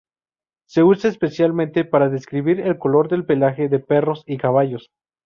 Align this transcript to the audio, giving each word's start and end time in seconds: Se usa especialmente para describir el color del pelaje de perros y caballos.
Se 0.67 0.81
usa 0.81 1.11
especialmente 1.11 1.85
para 1.85 2.09
describir 2.09 2.59
el 2.59 2.79
color 2.79 3.07
del 3.07 3.23
pelaje 3.23 3.69
de 3.69 3.77
perros 3.77 4.23
y 4.25 4.37
caballos. 4.39 4.89